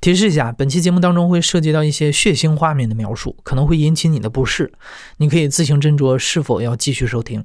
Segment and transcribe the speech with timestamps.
[0.00, 4.72] 提示一下，本期节目当中会涉及到一些血腥画面的描述，可能会引起你的不适，
[5.18, 7.44] 你可以自行斟酌是否要继续收听。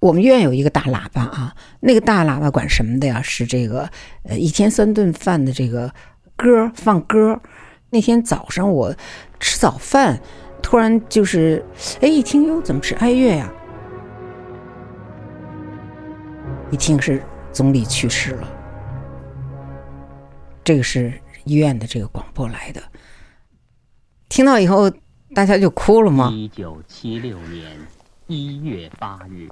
[0.00, 3.22] 我们院有一个大喇叭啊，那个大喇叭管什么的呀？
[3.22, 3.88] 是这个
[4.24, 5.90] 呃一天三顿饭的这个
[6.36, 7.40] 歌放歌。
[7.90, 8.92] 那天早上我
[9.38, 10.20] 吃早饭，
[10.60, 11.64] 突然就是
[12.00, 13.52] 哎一听哟怎么是哀乐呀？
[16.72, 17.22] 一听是
[17.52, 18.53] 总理去世了。
[20.64, 21.12] 这个是
[21.44, 22.82] 医院的这个广播来的，
[24.30, 24.90] 听到以后
[25.34, 26.30] 大家就哭了吗？
[26.32, 27.76] 一九七六年
[28.26, 29.46] 一月八日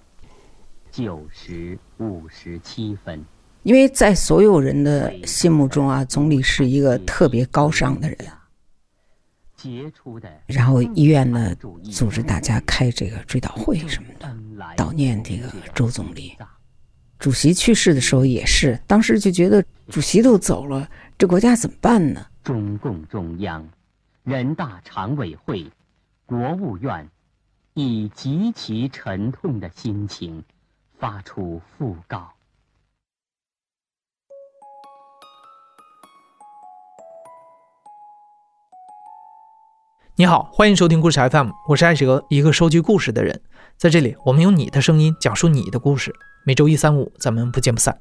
[0.90, 3.22] 九时五十七分，
[3.62, 8.38] 因为在所有人的心目中啊，总理是一个特别高尚的人啊。
[9.54, 11.54] 杰出的，然后医院呢
[11.90, 14.34] 组织大家开这个追悼会什么的，
[14.76, 16.34] 悼念这个周总理。
[17.18, 20.88] 主席去世的时候也是，当时就觉得主席都走了。
[21.22, 22.26] 这国家怎么办呢？
[22.42, 23.64] 中共中央、
[24.24, 25.70] 人大常委会、
[26.26, 27.08] 国务院
[27.74, 30.42] 以极其沉痛的心情
[30.98, 32.32] 发出讣告。
[40.16, 43.40] 你好，欢迎收听故事 FM，我是艾哲，一个收集故事的人。
[43.76, 46.12] 在这里，我们用你的声音讲述你的故事。
[46.44, 47.96] 每周一、三、五，咱们不见不散。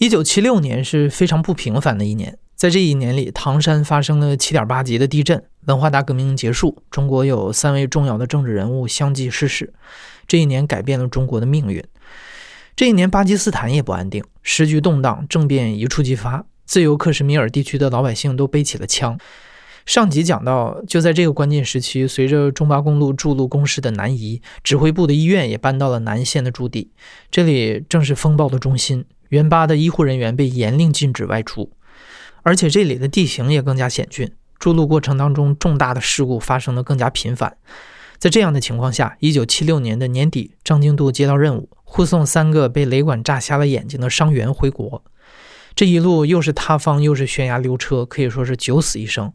[0.00, 9.74] 一九七六年是非常不平凡的一年，在这一年里，唐山发生了七点八级的地震，文化大革命结束，中国有三位重要的政治人物相继逝世。
[10.26, 11.84] 这一年改变了中国的命运。
[12.74, 19.18] 这一年，巴基斯坦也不安定，时局动荡，政变一触即发，自由克什米尔地区的老百姓都背起了枪。
[19.84, 26.90] 上集讲到，就在这个关键时期，随着中巴公路筑路工事的南移，指挥部的医院也搬到了南线的驻地，
[27.30, 29.04] 这里正是风暴的中心。
[29.30, 31.72] 援巴的医护人员被严令禁止外出，
[32.42, 34.30] 而且这里的地形也更加险峻。
[34.60, 37.56] 筑路过程当中，重大的事故发生的更加频繁。
[38.18, 45.02] 在这样的情况下，一九七六年的年底，张经度接到任务，护送三个被雷管炸瞎了眼睛的伤员回国。
[45.74, 49.32] 这一路又是塌方又是悬崖溜车，可以说是九死一生。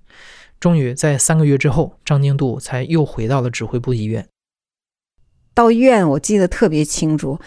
[0.60, 4.28] 终于在三个月之后，张经度才又回到了指挥部医院。
[5.56, 7.40] 到医院，我记得特别清楚。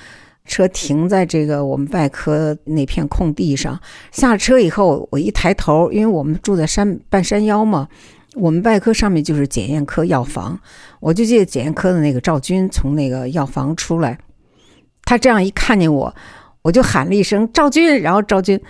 [0.48, 3.78] 车停在这个我们外科那片空地上，
[4.10, 7.86] 下车以后，我一抬头，因为我们住在山半山腰嘛，
[8.34, 10.58] 我们外科上面就是检验科药房，
[10.98, 14.18] 我就记得检验科的那个赵军从那个药房出来，
[15.04, 16.12] 他这样一看见我，
[16.62, 18.60] 我就喊了一声赵军，然后赵军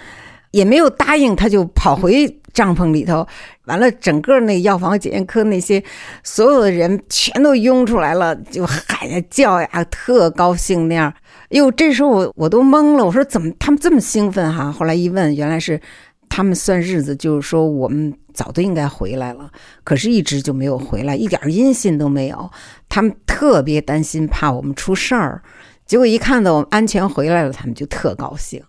[0.50, 3.26] 也没有答应，他就跑回帐篷里头，
[3.66, 5.82] 完了，整个那药房检验科那些
[6.24, 11.12] 所有的人全都涌出来了，就喊呀叫呀，特高兴那样。
[11.50, 14.70] 哟，这时候我我都懵了，我说怎么他们这么兴奋哈？
[14.70, 15.80] 后来一问，原来是
[16.28, 19.50] 他们算日子，就是说我们早都应该回来了，
[19.82, 22.50] 可是一直就没有回来，一点音信都没有。
[22.86, 25.42] 他们特别担心，怕我们出事儿。
[25.86, 28.62] 结果一看到我们安全回来了，他们就特高兴。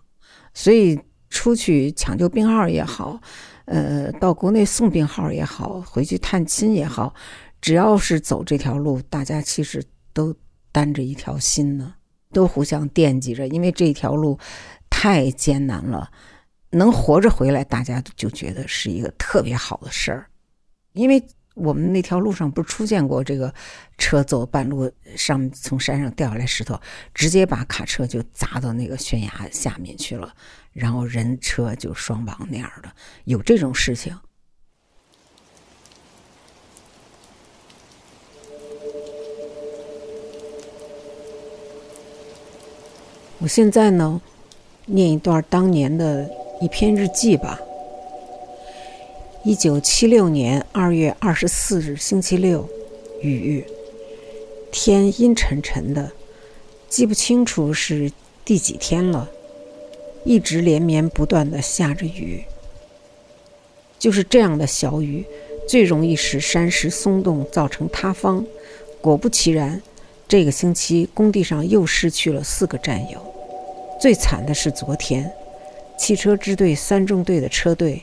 [0.54, 0.98] 所以
[1.28, 3.20] 出去抢救病号也好，
[3.66, 7.12] 呃，到国内送病号也好，回去探亲也好，
[7.60, 10.34] 只要是走这条路，大家其实都
[10.72, 11.92] 担着一条心呢。
[12.32, 14.38] 都互相惦记着，因为这条路
[14.88, 16.10] 太艰难了，
[16.70, 20.26] 能活着回来，大家就觉得是一个特别好的事儿。
[20.92, 21.22] 因为
[21.54, 23.52] 我们那条路上不是出现过这个
[23.98, 26.80] 车走半路上从山上掉下来石头，
[27.12, 30.32] 直接把卡车就砸到那个悬崖下面去了，
[30.72, 32.90] 然后人车就双亡那样的，
[33.24, 34.16] 有这种事情。
[43.42, 44.20] 我现在呢，
[44.84, 46.28] 念一段当年的
[46.60, 47.58] 一篇日记吧。
[49.42, 52.68] 一九七六年二月二十四日星期六，
[53.22, 53.64] 雨，
[54.70, 56.12] 天阴沉沉的，
[56.90, 58.12] 记不清楚是
[58.44, 59.30] 第几天了，
[60.22, 62.44] 一直连绵不断的下着雨。
[63.98, 65.24] 就是这样的小雨，
[65.66, 68.44] 最容易使山石松动，造成塌方。
[69.00, 69.80] 果不其然，
[70.28, 73.29] 这个星期工地上又失去了四个战友。
[74.00, 75.30] 最惨的是昨天，
[75.98, 78.02] 汽车支队三中队的车队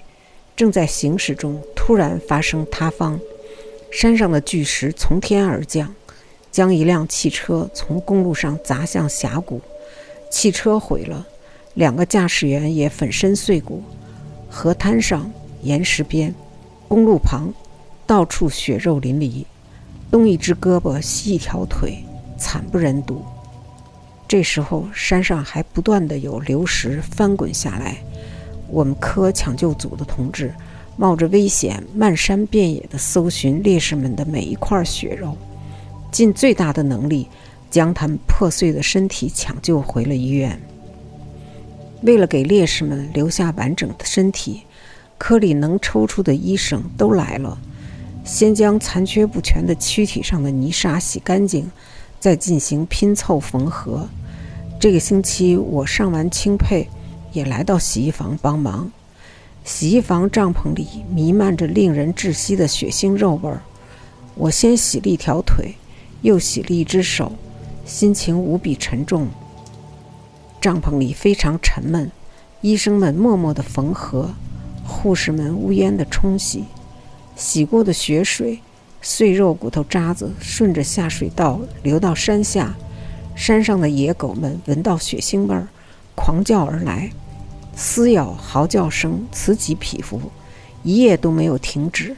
[0.56, 3.20] 正在行驶中，突然发生塌方，
[3.92, 5.92] 山上的巨石从天而降，
[6.52, 9.60] 将一辆汽车从公路上砸向峡谷，
[10.30, 11.26] 汽车毁了，
[11.74, 13.82] 两个驾驶员也粉身碎骨。
[14.48, 15.32] 河滩上、
[15.64, 16.32] 岩石边、
[16.88, 17.52] 公路旁，
[18.06, 19.44] 到处血肉淋漓，
[20.12, 21.98] 东一只胳膊，西一条腿，
[22.38, 23.26] 惨不忍睹。
[24.28, 27.98] 这时候山上还不断的有流石翻滚下来，
[28.70, 30.54] 我们科抢救组的同志
[30.98, 35.38] 冒着危险，漫山遍野的搜寻烈士们的每一块血肉，
[36.12, 37.28] 尽最大的能力
[37.72, 40.60] 将他们破碎的身体抢救回了医院。
[42.02, 44.64] 为了给烈士们留下完整的身体，
[45.18, 47.58] 科里能抽出的医生都来了，
[48.26, 51.72] 先将残缺不全的躯体上的泥沙洗干净。
[52.20, 54.08] 再进行拼凑缝合。
[54.80, 56.88] 这个星期我上完清配，
[57.32, 58.92] 也来到洗衣房帮忙。
[59.64, 63.62] 洗衣房帐篷里弥漫着令人窒息的血腥肉味儿。
[64.36, 65.74] 我先洗了一条腿，
[66.22, 67.34] 又洗了一只手，
[67.86, 69.28] 心情无比沉重。
[70.62, 72.12] 帐篷里非常沉闷，
[72.62, 74.30] 医生们默默地缝合，
[74.86, 76.64] 护士们无烟地冲洗，
[77.36, 78.60] 洗过的血水。
[79.10, 82.76] 碎肉骨头渣子顺着下水道流到山下，
[83.38, 85.66] 山上的野狗们闻到血腥味儿，
[86.14, 87.10] 狂叫而来，
[87.74, 90.20] 撕咬、嚎叫声此起彼伏，
[90.84, 92.18] 一夜都没有停止。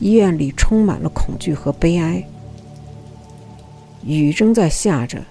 [0.00, 2.26] 医院里充满了恐惧和悲哀。
[4.04, 5.22] 雨正在下着，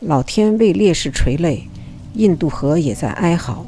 [0.00, 1.68] 老天为烈士垂泪，
[2.14, 3.64] 印度河也在哀嚎。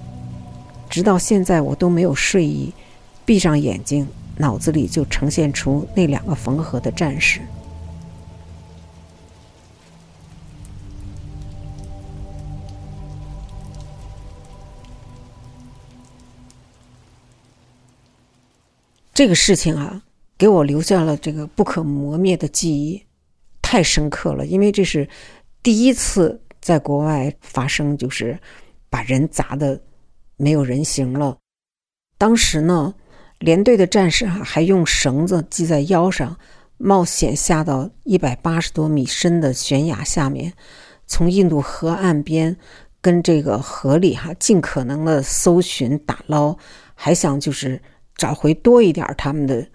[0.90, 2.72] 直到现在，我都没有睡意，
[3.24, 4.08] 闭上眼睛。
[4.40, 7.42] 脑子里就呈现出那两个缝合的战士。
[19.12, 20.02] 这个事情啊，
[20.38, 23.04] 给我留下了这个不可磨灭的记忆，
[23.60, 24.46] 太深刻了。
[24.46, 25.06] 因为这是
[25.62, 28.40] 第一次在国外发生，就是
[28.88, 29.78] 把人砸的
[30.38, 31.36] 没有人形了。
[32.16, 32.94] 当时呢。
[33.40, 36.36] 连队的战士哈还用绳子系在腰上，
[36.76, 40.52] 冒险下到一百八十多米深的悬崖下面，
[41.06, 42.54] 从印度河岸边
[43.00, 46.54] 跟这个河里哈尽可能的搜寻打捞，
[46.94, 47.80] 还想就是
[48.14, 49.66] 找回多一点他们的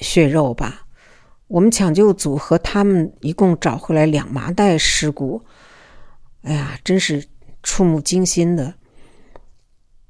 [0.00, 0.82] 血肉吧。
[1.46, 5.40] 我们抢救组和他们一共找回来两麻袋尸骨，
[6.42, 7.24] 哎呀，真是
[7.62, 8.74] 触目惊心的。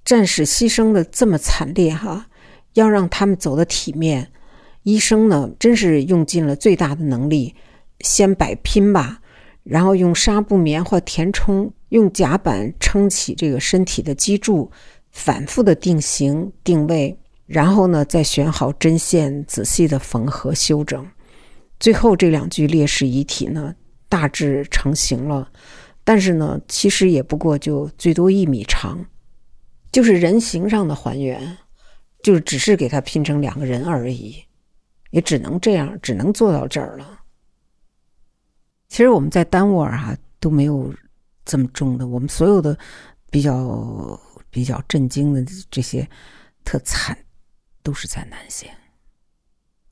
[0.07, 2.27] 战士牺牲的这么惨烈哈。
[2.75, 4.31] 要让他们走得体面，
[4.83, 7.55] 医生呢，真是用尽了最大的能力，
[8.01, 9.21] 先摆拼吧，
[9.65, 14.71] 然后用纱布、棉花填充，用夹板撑起这个身体的脊柱，
[15.11, 21.07] 反复的定型定位，然后呢，再选好针线，仔细的缝合修整，
[21.81, 23.75] 最后这两具烈士遗体呢，
[24.09, 25.51] 大致成型了，
[26.05, 29.05] 但是呢，其实也不过就最多一米长，
[29.91, 31.57] 就是人形上的还原。
[32.23, 34.37] 就只是给他拼成两个人而已，
[35.11, 37.21] 也只能这样，只能做到这儿了。
[38.89, 40.93] 其实我们在丹沃尔哈都没有
[41.45, 42.77] 这么重的，我们所有的
[43.31, 44.19] 比较
[44.51, 46.09] 比较震惊的这些
[46.65, 47.17] 特惨，
[47.83, 48.71] 都是在南线。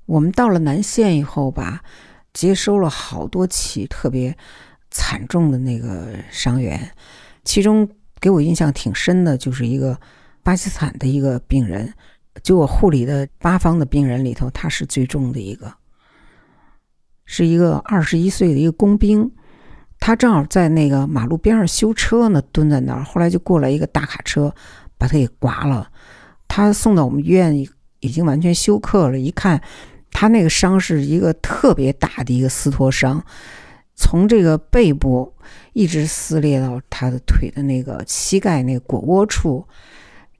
[0.06, 1.82] 我们到了南线以后吧，
[2.32, 4.36] 接收了好多起特别
[4.90, 6.90] 惨重的那个伤员，
[7.44, 7.88] 其中
[8.20, 9.98] 给我印象挺深的，就是一个
[10.42, 11.92] 巴基斯坦的一个病人。
[12.42, 15.72] 就我护理的八方的病人里头，他是最重的一个，
[17.24, 19.30] 是一个二十一岁的一个工兵，
[19.98, 23.02] 他正好在那个马路边上修车呢，蹲在那儿。
[23.02, 24.54] 后来就过来一个大卡车，
[24.98, 25.90] 把他给刮了。
[26.46, 27.56] 他送到我们医院，
[28.00, 29.18] 已经完全休克了。
[29.18, 29.60] 一看，
[30.12, 33.24] 他那个伤是一个特别大的一个撕脱伤，
[33.94, 35.34] 从这个背部
[35.72, 39.66] 一直撕裂到他的腿的那个膝盖那个腘窝处。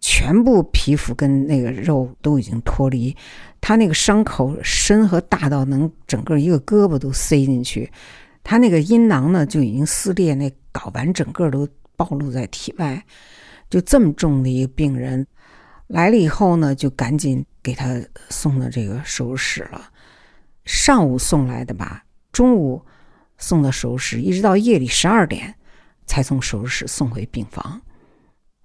[0.08, 3.14] 全部皮肤跟那个肉都已经脱离，
[3.60, 7.90] 他那个伤口深和大到能整个一个胳膊都塞进去，
[8.44, 13.04] 他那个阴囊呢就已经撕裂，那睾丸整个都暴露在体外，
[13.68, 15.26] 就这么重的一个病人
[15.88, 19.90] 来了以后呢，就赶紧给他送到这个手术室了。
[20.64, 22.80] 上午送来的吧，中午
[23.38, 25.52] 送到手术室，一直到夜里十二点
[26.06, 27.82] 才从手术室送回病房。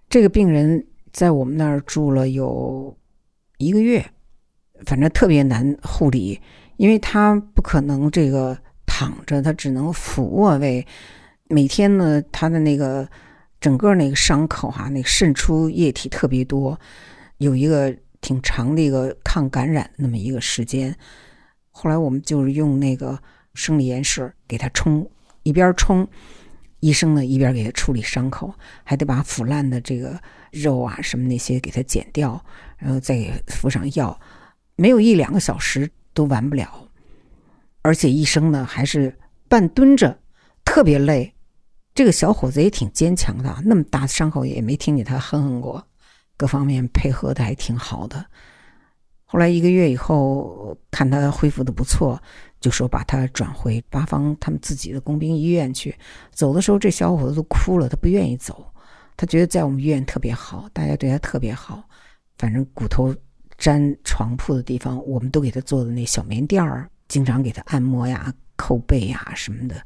[0.07, 0.85] 这个病人。
[1.11, 2.97] 在我们那儿住了有
[3.57, 4.05] 一个月，
[4.85, 6.39] 反正特别难护理，
[6.77, 10.85] 因为他不可能这个躺着，他只能俯卧位。
[11.47, 13.07] 每天呢，他的那个
[13.59, 16.79] 整个那个伤口哈，那渗出液体特别多，
[17.37, 20.95] 有一个挺长的一个抗感染那么一个时间。
[21.69, 23.19] 后来我们就是用那个
[23.53, 25.09] 生理盐水给他冲，
[25.43, 26.07] 一边冲，
[26.81, 30.19] 医生呢一边给他处理伤口，还得把腐烂的这个。
[30.51, 32.43] 肉啊，什么那些给它剪掉，
[32.77, 34.19] 然后再给敷上药，
[34.75, 36.89] 没有一两个小时都完不了。
[37.83, 40.19] 而且医生呢还是半蹲着，
[40.65, 41.33] 特别累。
[41.95, 45.87] 这个小伙子也挺坚强的，那么大的伤口也没听见他哼哼过，
[46.35, 48.25] 各方面配合的还挺好的。
[49.23, 52.21] 后来一个月以后，看他恢复的不错，
[52.61, 55.93] 就说把他转回八方他们自己的工兵医院去。
[56.31, 58.65] 走的时候，这小伙子都哭了，他不愿意走，
[59.17, 61.83] 他觉得在我们医院特别好，大家对他特别好。
[62.37, 63.13] 反正骨头
[63.57, 69.83] 粘床铺的地方，我们都给他做的那小棉垫儿，经常给他按摩呀、扣背呀什么的，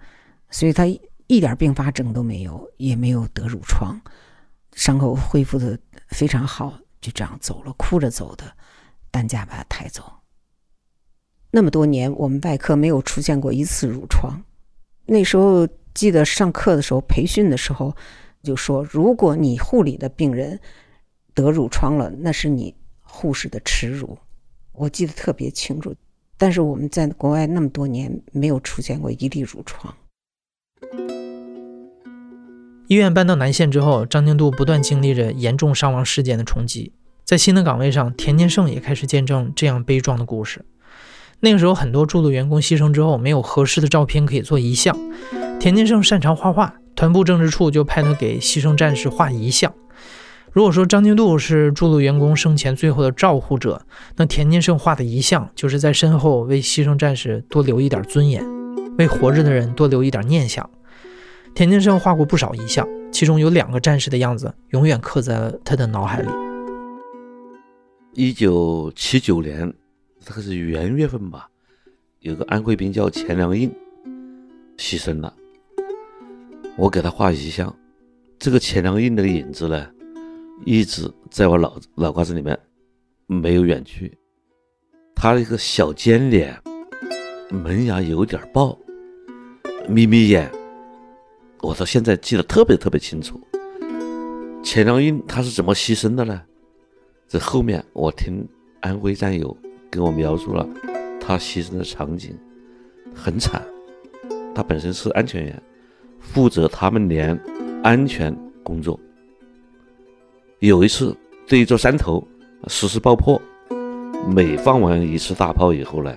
[0.51, 0.85] 所以他
[1.27, 3.99] 一点并发症都没有，也没有得褥疮，
[4.73, 5.77] 伤口恢复的
[6.09, 8.45] 非常好，就这样走了，哭着走的。
[9.11, 10.03] 担架把他抬走。
[11.55, 14.43] 那么多年，我们外科没有出现过一次褥疮。
[15.05, 17.95] 那时候记得上课的时候，培训的时候
[18.43, 20.59] 就说：如果你护理的病人
[21.33, 24.17] 得褥疮了，那是你护士的耻辱。
[24.73, 25.95] 我记得特别清楚。
[26.37, 29.95] 但是我们在国外那么多年，没有出现过一例褥疮。
[32.89, 36.91] 医院搬到南县之后，张宁度不断经历着严重伤亡事件的冲击。
[37.23, 40.65] 在新的岗位上，田建胜也开始见证这样悲壮的故事。
[41.39, 44.97] 那个时候，很多驻路员工牺牲之后，没有合适的照片可以做遗像。
[45.59, 49.71] 田金胜擅长画画，团部政治处就派他给牺牲战士画遗像。
[50.51, 58.41] 如果说张金度是驻路员工生前最后的照护者，那田金胜画的遗像，就是在身后为牺牲战士多留一点尊严，
[58.97, 60.67] 为活着的人多留一点念想。
[61.53, 66.29] 田金胜画过不少遗像，其中有两个战士的样子，永远刻在了他的脑海里。
[68.13, 69.73] 一九七九年，
[70.25, 71.47] 这个是元月份吧，
[72.21, 73.71] 有个安徽兵叫钱良印，
[74.75, 75.31] 牺牲了。
[76.75, 77.73] 我给他画遗像，
[78.39, 79.87] 这个钱良印的影子呢，
[80.65, 82.59] 一直在我脑脑瓜子里面
[83.27, 84.17] 没有远去。
[85.15, 86.59] 他一个小尖脸，
[87.51, 88.75] 门牙有点爆，
[89.87, 90.51] 眯眯眼，
[91.61, 93.39] 我到现在记得特别特别清楚。
[94.63, 96.41] 钱良印他是怎么牺牲的呢？
[97.27, 98.43] 这后面我听
[98.81, 99.55] 安徽战友
[99.95, 100.67] 给我描述了
[101.21, 102.37] 他牺牲的场景，
[103.15, 103.61] 很惨。
[104.53, 105.63] 他本身是安全员，
[106.19, 107.39] 负责他们连
[107.81, 108.99] 安全工作。
[110.59, 111.15] 有一次
[111.47, 112.21] 对一座山头
[112.67, 113.41] 实施爆破，
[114.27, 116.13] 每放完一次大炮以后呢，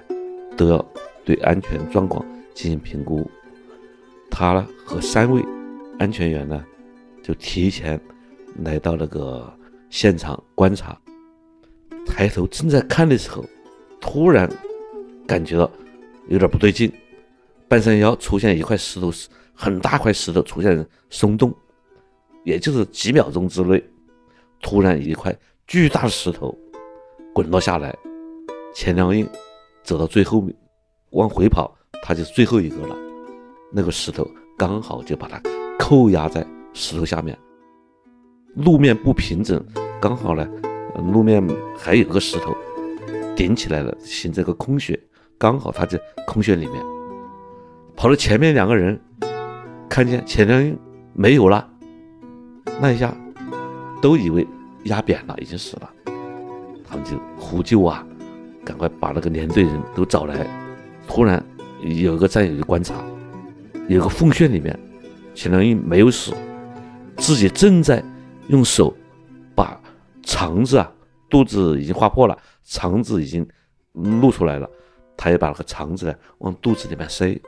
[0.56, 0.84] 都要
[1.24, 3.30] 对安全状况进行评估。
[4.28, 5.40] 他呢和三位
[6.00, 6.64] 安全员呢，
[7.22, 8.00] 就提前
[8.64, 9.54] 来到那个。
[9.90, 11.00] 现场观察，
[12.04, 13.42] 抬头正在看的时候，
[14.00, 14.48] 突然
[15.26, 15.70] 感觉到
[16.28, 16.92] 有点不对劲，
[17.68, 19.10] 半山腰出现一块石头，
[19.54, 21.54] 很大块石头出现松动，
[22.44, 23.82] 也就是几秒钟之内，
[24.60, 25.36] 突然一块
[25.66, 26.56] 巨大的石头
[27.34, 27.94] 滚落下来，
[28.74, 29.28] 钱良印
[29.82, 30.54] 走到最后面
[31.10, 32.96] 往回跑，他就是最后一个了，
[33.72, 34.26] 那个石头
[34.56, 35.40] 刚好就把他
[35.78, 37.36] 扣压在石头下面。
[38.54, 39.62] 路面不平整，
[40.00, 40.48] 刚好呢，
[41.12, 42.56] 路面还有个石头
[43.38, 44.98] 顶起来了，形成个空穴，
[45.38, 46.82] 刚好他在空穴里面。
[47.94, 49.00] 跑到前面两个人
[49.88, 50.76] 看见钱良印
[51.12, 51.64] 没有了，
[52.80, 53.16] 那一下
[54.02, 54.44] 都以为
[54.86, 55.88] 压扁了，已经死了，
[56.84, 58.04] 他们就呼救啊，
[58.64, 60.44] 赶快把那个连队人都找来。
[61.06, 61.40] 突然
[61.80, 63.04] 有一个战友就观察，
[63.86, 64.76] 有个缝穴里面，
[65.32, 66.34] 钱良印没有死，
[67.16, 68.04] 自己正在。
[68.48, 68.96] 用手
[69.54, 69.78] 把
[70.22, 70.90] 肠子啊，
[71.28, 72.34] 肚子已经划破了，
[72.68, 73.46] 肠子已经
[73.92, 74.70] 露出来了，
[75.16, 77.40] 他也把那个肠子呢往肚子里面塞，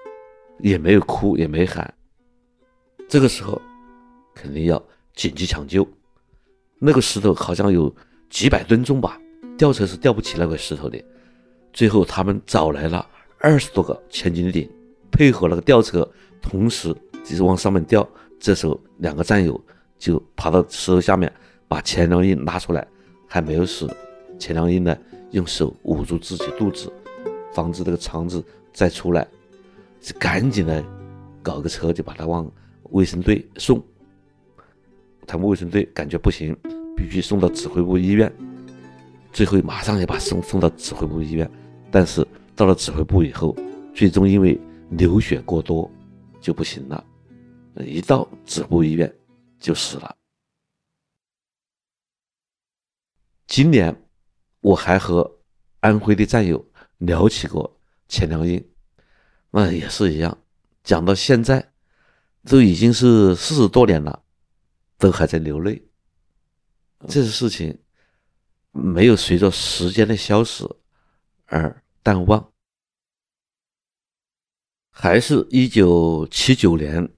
[0.58, 1.92] 也没有哭，也没喊。
[3.08, 3.60] 这个时候
[4.34, 4.82] 肯定要
[5.14, 5.86] 紧急抢救。
[6.78, 7.94] 那个石头好像有
[8.28, 9.20] 几百吨重吧，
[9.58, 10.98] 吊车是吊不起那块石头的。
[11.72, 13.06] 最后他们找来了
[13.38, 14.68] 二十多个千斤顶，
[15.12, 16.10] 配合那个吊车，
[16.40, 18.08] 同时就是往上面吊。
[18.38, 19.60] 这时候两个战友。
[19.98, 21.30] 就爬到石头下面，
[21.68, 22.88] 把钱良印拉出来，
[23.28, 23.86] 还没有死。
[24.40, 24.98] 钱良英呢，
[25.30, 26.92] 用手捂住自己肚子，
[27.54, 28.42] 防止这个肠子
[28.72, 29.24] 再出来，
[30.00, 30.84] 就赶紧的
[31.42, 32.50] 搞个车，就把他往
[32.90, 33.80] 卫生队送。
[35.26, 36.56] 他们卫生队感觉不行，
[36.96, 38.32] 必须送到指挥部医院。
[39.32, 41.48] 最后马上也把送送到指挥部医院，
[41.90, 43.54] 但是到了指挥部以后，
[43.94, 45.88] 最终因为流血过多
[46.40, 47.04] 就不行了。
[47.86, 49.14] 一到指挥部医院。
[49.60, 50.16] 就死了。
[53.46, 53.94] 今年
[54.60, 55.38] 我还和
[55.80, 56.64] 安徽的战友
[56.98, 58.62] 聊起过钱良印，
[59.50, 60.36] 那也是一样，
[60.84, 61.72] 讲到现在
[62.44, 64.22] 都已经是四十多年了，
[64.98, 65.82] 都还在流泪。
[67.08, 67.78] 这些事情
[68.72, 70.64] 没有随着时间的消逝
[71.46, 72.52] 而淡忘。
[74.90, 77.10] 还是一九七九年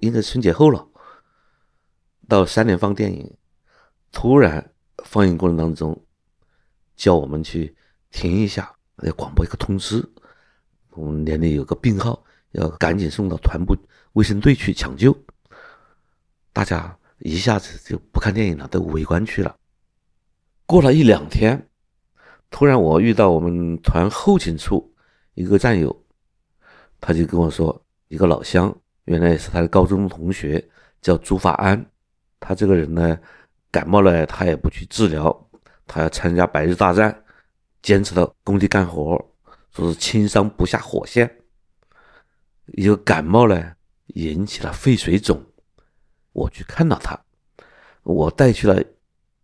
[0.00, 0.88] 应该春节后了，
[2.26, 3.36] 到三联放电影，
[4.10, 4.72] 突然
[5.04, 6.05] 放映过程当中，
[6.96, 7.76] 叫我们去
[8.10, 10.04] 停一下，要广播一个通知，
[10.90, 13.76] 我们连里有个病号，要赶紧送到团部
[14.14, 15.16] 卫生队去抢救。
[16.52, 19.54] 大家一下子就不看电影了，都围观去了。
[20.64, 21.68] 过了一两天，
[22.50, 24.94] 突然我遇到我们团后勤处
[25.34, 26.04] 一个战友，
[27.00, 28.74] 他就跟我说，一个老乡。
[29.04, 30.68] 原来是他的高中同学，
[31.00, 31.86] 叫朱法安。
[32.40, 33.16] 他这个人呢，
[33.70, 35.45] 感冒了他也不去治疗，
[35.86, 37.24] 他要参加百日大战，
[37.82, 39.16] 坚持到工地干活，
[39.72, 41.30] 说是轻伤不下火线。
[42.66, 43.74] 一个感冒呢，
[44.08, 45.42] 引起了肺水肿。
[46.32, 47.18] 我去看了他，
[48.02, 48.82] 我带去了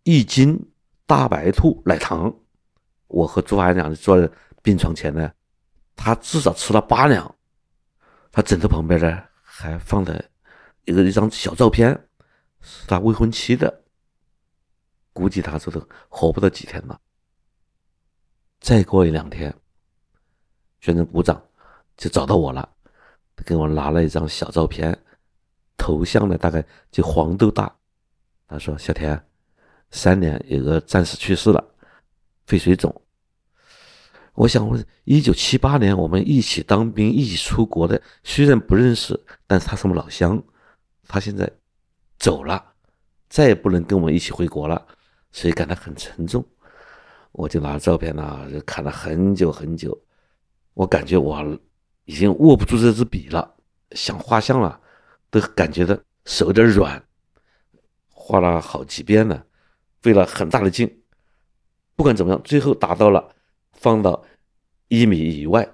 [0.03, 0.59] 一斤
[1.05, 2.33] 大白兔奶糖。
[3.07, 4.29] 我和朱法安两坐在
[4.61, 5.31] 病床前呢，
[5.95, 7.33] 他至少吃了八两。
[8.31, 9.23] 他枕头旁边呢。
[9.55, 10.19] 还放了
[10.85, 11.91] 一个一张小照片，
[12.59, 13.82] 是他未婚妻的。
[15.13, 16.99] 估计他这都活不到几天了。
[18.59, 19.53] 再过一两天，
[20.81, 21.41] 宣传股长
[21.95, 22.67] 就找到我了，
[23.45, 24.97] 给我拿了一张小照片，
[25.77, 27.73] 头像呢大概就黄豆大。
[28.47, 29.19] 他说：“小田，
[29.91, 31.63] 三年有个战士去世了，
[32.45, 32.93] 肺水肿。”
[34.35, 40.41] 我想问，一九七八年我们一起当兵、一起出国的，虽然不认识，但是他是我们老乡。
[41.07, 41.51] 他现在
[42.17, 42.73] 走了，
[43.29, 44.87] 再也不能跟我们一起回国了，
[45.33, 46.41] 所以感到很沉重。
[47.33, 50.01] 我就拿照片呢，就看了很久很久。
[50.73, 51.59] 我感觉我
[52.05, 53.55] 已经握不住这支笔了，
[53.91, 54.79] 想画像了，
[55.29, 57.03] 都感觉到手有点软。
[58.07, 59.45] 画了好几遍了，
[60.01, 61.03] 费了很大的劲。
[61.95, 63.35] 不管怎么样，最后达到了。
[63.73, 64.23] 放到
[64.87, 65.67] 一米以外，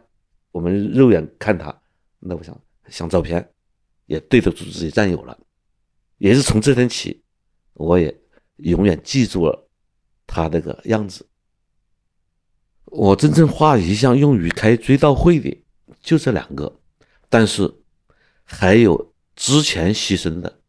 [0.51, 1.79] 我们肉眼看它，
[2.17, 3.47] 那我想像照片，
[4.07, 5.37] 也对得住自己战友了。
[6.17, 7.21] 也是从这天起，
[7.73, 8.09] 我也
[8.63, 9.69] 永远记住了
[10.27, 11.25] 他那个样子。
[12.85, 15.65] 我真正画遗像用于开追悼会的
[16.01, 16.79] 就这两个，
[17.29, 17.71] 但是
[18.43, 20.59] 还有之前牺牲的，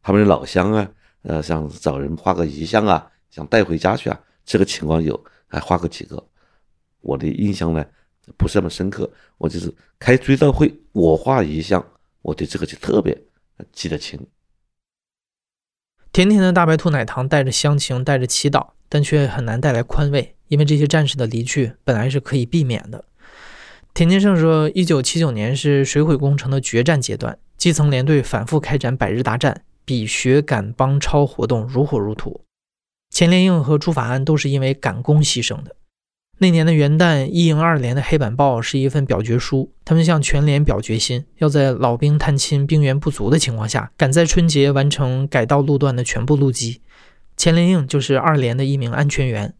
[0.00, 0.90] 他们的老乡啊，
[1.22, 6.26] 呃，想找人画个遗像啊，想带回家去啊，这个情况有，还画过几个。
[7.00, 7.84] 我的印象呢
[8.36, 11.84] 不是那么深刻，我就是开追悼会，我画遗像，
[12.22, 13.16] 我对这个就特别
[13.72, 14.18] 记得清。
[16.18, 23.04] 甜甜的大白兔奶糖带着乡情，带着祈祷，但却很难带来宽慰，因为这些战士的离去本来是可以避免的。
[23.94, 32.40] 田金胜说，一九七九年是水毁工程的决战阶段，基层连队反复开展百日大战，比学赶帮超活动如火如荼。
[33.10, 35.76] 钱连英和朱法安都是因为赶工牺牲的。
[36.40, 46.80] 那年的元旦，一营二连的黑板报是一份表决书，他们向全连表决心，要在老兵探亲、兵员不足的情况下，赶在春节完成改道路段的全部路基。
[47.36, 49.52] 钱连应就是二连的一名安全员，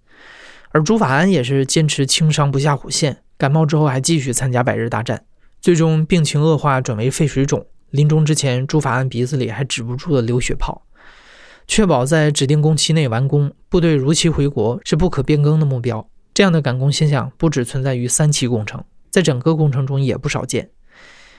[0.70, 5.24] 而朱法安也是坚持轻伤不下火线，感冒之后还继续参加百日大战，
[5.60, 7.66] 最终病情恶化，转为肺水肿。
[7.90, 10.82] 临终之前，朱法安鼻子里还止不住的流血泡。
[11.66, 16.08] 确保在指定工期内完工，部队如期回国是不可变更的目标。
[16.38, 20.70] 这样的赶工现象不只存在于三期工程，在整个工程中也不少见。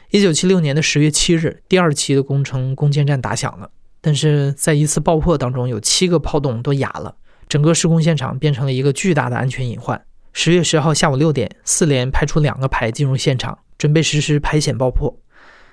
[0.10, 7.16] 一九七六年的十月七日，第二期的工程攻坚战打响了，但是在一次爆破当中，有七个炮洞都哑了，
[7.48, 10.04] 整个施工现场变成了一个巨大的安全隐患。
[10.34, 15.18] 十月十号下午六点，四连派出两个排进入现场，准备实施排险爆破，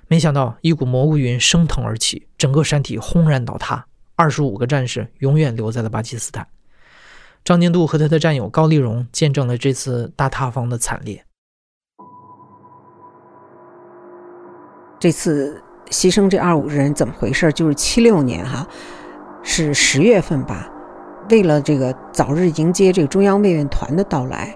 [0.06, 3.84] 没想到一股蘑菇云升腾而起，整个山体轰然倒塌，
[4.14, 6.46] 二十五个战士永远留在了巴基斯坦。
[7.46, 11.24] 张宁度和他的战友高丽荣见证了这次大塌方的惨烈。
[14.98, 17.52] 这次牺牲这二五人怎么回事？
[17.52, 18.66] 就是七六年哈，
[19.44, 20.68] 是十月份吧。
[21.30, 24.52] 为了这个早日迎接这个中央慰问团的到来，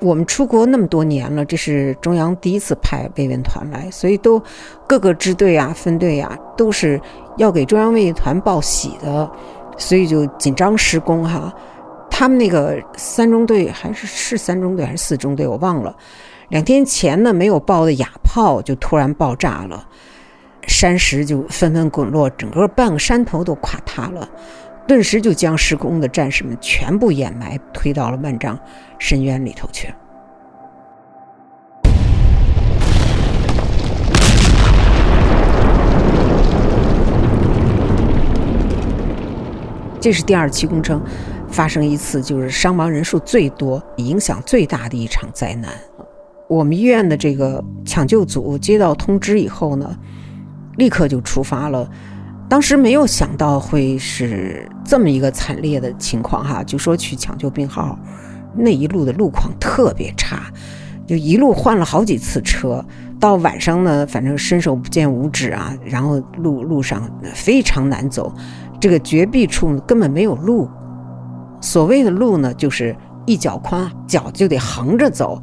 [0.00, 4.40] 我们出国那么多年了，这是中央第一次派慰问团来，所以都
[4.86, 7.00] 各个支队啊、分队啊，都是
[7.38, 9.28] 要给中央慰问团报喜的，
[9.76, 11.52] 所以就紧张施工哈。
[12.10, 15.96] 他们那个三中队还是是三中队还是四中队，我忘了。
[16.50, 19.88] 两天前呢，没有爆的哑炮就突然爆炸了，
[20.66, 24.28] 山石就纷纷滚落，整个半个山头都垮塌了，
[24.86, 28.58] 顿时就将施工的战士们全部掩埋，推到了万丈
[28.98, 29.88] 深渊里头去。
[40.00, 41.02] 这是第二期工程。
[41.50, 45.72] 发生一次就是伤亡人数最多、影响最大的一场灾难。
[46.48, 49.96] 我们医院的这个抢救组接到通知以后呢，
[50.76, 51.88] 立刻就出发了。
[52.48, 57.96] 当时没有想到会是这么一个惨烈的情况哈，就说去抢救病号，
[58.56, 60.50] 那一路的路况特别差，
[61.06, 62.84] 就一路换了好几次车。
[63.20, 68.32] 到晚上呢，反正伸手不见五指啊，然后路路上非常难走，
[68.80, 70.68] 这个绝壁处根本没有路。
[71.60, 72.94] 所谓的路呢，就是
[73.26, 75.40] 一脚宽，脚就得横着走。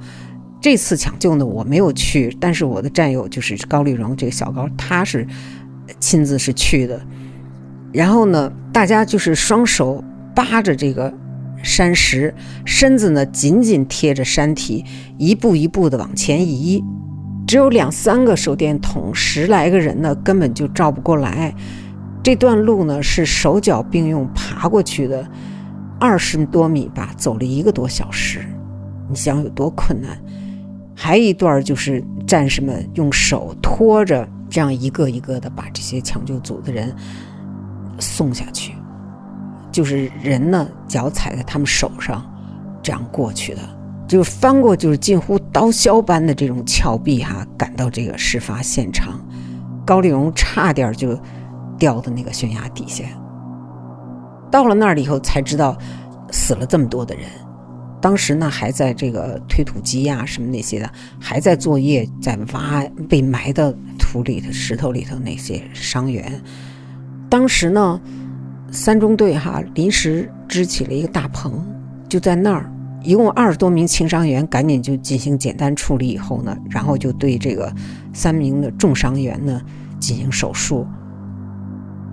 [0.59, 5.27] 这次抢救呢，我没有去，但是我的战友就是高丽荣这个小高，他是。
[6.01, 7.01] 亲自是去的，
[7.93, 10.03] 然后呢，大家就是双手
[10.35, 11.11] 扒着这个
[11.63, 14.83] 山石，身子呢紧紧贴着山体，
[15.17, 16.83] 一步一步的往前移。
[17.47, 21.55] 只有两三个手电筒，十来个人呢根本就照不过来。
[22.21, 25.25] 这段路呢是手脚并用爬过去的，
[25.99, 28.45] 二十多米吧，走了一个多小时，
[29.09, 30.17] 你想有多困难？
[30.95, 34.27] 还一段就是战士们用手托着。
[34.49, 36.95] 这样一个一个的把这些抢救组的人
[37.99, 38.71] 送下去，
[39.73, 42.25] 就是人呢脚踩在他们手上，
[42.81, 43.59] 这样过去的，
[44.07, 49.19] 就翻过就是近乎刀削般的这种峭壁哈，赶到这个事发现场，
[49.85, 51.19] 高丽荣差点就
[51.77, 53.03] 掉到那个悬崖底下。
[54.51, 55.77] 到了那儿以后才知道
[56.31, 57.25] 死了这么多的人。
[57.99, 66.39] 当时呢，还在这个推土机呀，什么那些的，还在作业，在挖被埋的土里头、石头里头那些伤员。
[67.27, 67.99] 当时呢，
[68.71, 71.65] 三中队哈临时支起了一个大棚，
[72.07, 77.73] 就在那儿，一共二十多名轻伤员，赶紧就进行简单处理以后呢，然后就对这个
[78.13, 79.59] 三名的重伤员呢
[79.99, 80.85] 进行手术。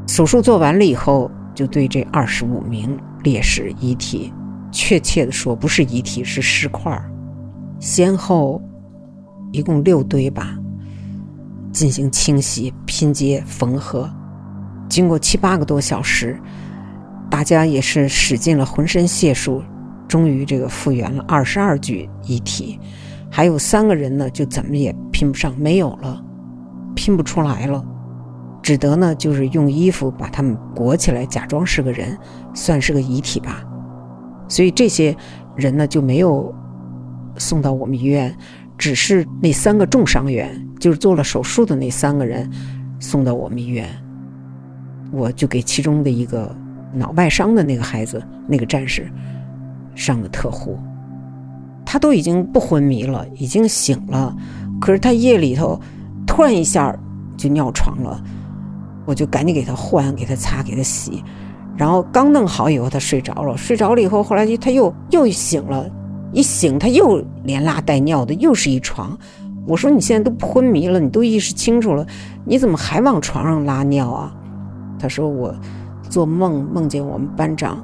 [0.08, 4.32] 手术做完了以后，就对这二十五名烈士遗体。
[4.72, 7.00] 确切的说，不是遗体，是尸块
[7.78, 8.60] 先后
[9.52, 10.58] 一共六堆吧，
[11.70, 14.10] 进行清洗、拼接、缝合。
[14.88, 16.36] 经过七八个多小时，
[17.30, 19.62] 大家也是使尽了浑身解数，
[20.08, 22.78] 终于这个复原了二十二具遗体。
[23.30, 26.20] 还有三个人呢，就怎么也拼不上，没有了，
[26.96, 27.84] 拼不出来了，
[28.64, 32.16] 只得呢就是用衣服把他们裹起来，假装是个人，
[32.54, 33.62] 算是个遗体吧。
[34.48, 35.14] 所以这些
[35.54, 36.52] 人呢就没有
[37.36, 38.34] 送到我们医院，
[38.78, 42.50] 只是那三个重伤员，就是做了手术的那三个人
[42.98, 43.86] 送到我们医院。
[45.12, 46.50] 我就给其中的一个
[46.94, 49.12] 脑外伤的那个孩子，那个战士
[49.94, 50.78] 上的特护。
[51.84, 54.34] 他都已经不昏迷了，已经醒了，
[54.80, 55.78] 可是他夜里头
[56.26, 56.96] 突然一下
[57.36, 58.24] 就尿床了，
[59.04, 61.22] 我就赶紧给他换，给他擦，给他洗。
[61.76, 63.56] 然后刚弄好以后，他睡着了。
[63.56, 65.90] 睡着了以后，后来他又又醒了，
[66.32, 69.18] 一醒他又连拉带尿的，又是一床。
[69.66, 72.06] 我说：“你现在都昏迷了，你都意识清楚了，
[72.44, 74.34] 你怎么还往床上拉尿啊？”
[75.00, 75.54] 他说：“我
[76.10, 77.82] 做梦梦见我们班长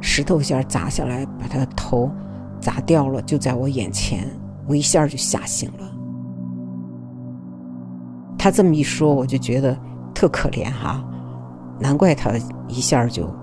[0.00, 2.10] 石头一下砸下来，把他的头
[2.58, 4.26] 砸掉了，就在我眼前，
[4.66, 5.92] 我一下就吓醒了。”
[8.38, 9.78] 他这么一说，我就觉得
[10.14, 11.02] 特可怜哈。
[11.78, 12.32] 难怪他
[12.68, 13.34] 一下就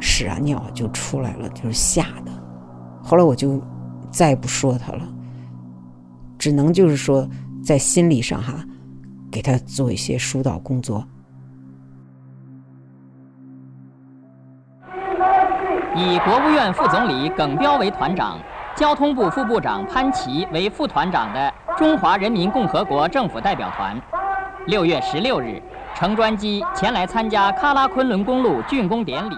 [0.00, 2.32] 屎啊尿就出来了，就是吓的。
[3.02, 3.62] 后来我就
[4.10, 5.02] 再也不说他了，
[6.36, 7.28] 只能就是说
[7.64, 8.54] 在心理上哈，
[9.30, 11.04] 给他做一些疏导工作。
[15.94, 18.38] 以国务院副总理耿彪为团长，
[18.74, 24.00] 交通部副部长潘奇为副团长的中华人民共和国政府代表团，
[24.66, 25.62] 六月十六日。
[26.00, 29.36] 乘专机前来参加喀拉昆仑公路竣工典礼。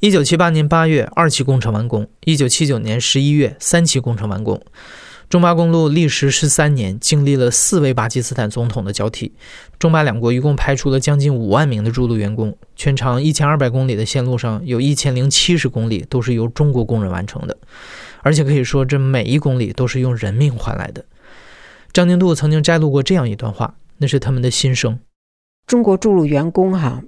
[0.00, 4.58] 一九七八年八月，二期工程完工；一九七九年十一月，三期工程完工。
[5.28, 9.34] 中巴公路历时十三年，经历了四位巴基斯坦总统的交替。
[9.78, 12.56] 中巴两国一共派出了将近五万名的筑路员工。
[12.74, 17.54] 全长一千二百公里的线路上，有一千零七十公里都是由中国工人完成的，
[18.22, 21.04] 而且可以说，这每一公里都是用人命换来的。
[21.92, 24.98] 张宁度曾经摘录过这样一段话，那是他们的心声。
[25.66, 27.02] 中国筑路员工哈，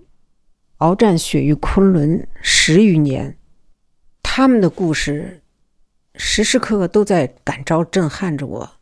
[0.79, 3.39] 鏖战雪域昆仑十余年，
[4.23, 5.43] 他们的故事
[6.15, 8.81] 时时刻刻都在感召震撼着我。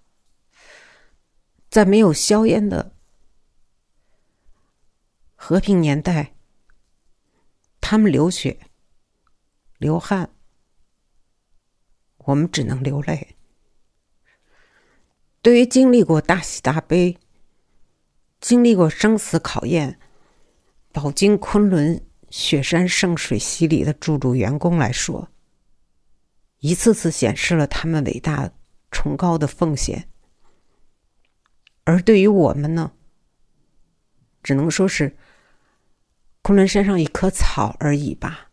[1.69, 2.95] 在没有硝烟的
[5.35, 6.35] 和平年代，
[7.81, 8.61] 他们流血、
[9.79, 10.31] 流汗，
[12.19, 13.37] 我们只能流泪。
[15.41, 17.19] 对于经历过大喜大悲。
[18.43, 20.01] 经历过生死考验，
[20.93, 25.29] 饱经昆仑雪山圣水洗礼的驻驻员工来说，
[26.59, 28.53] 一次次显示了他们伟大
[28.91, 30.09] 崇高的奉献。
[31.85, 32.93] 而对于我们呢，
[34.43, 35.17] 只能说是
[36.43, 38.51] 昆仑山上一棵草而已吧。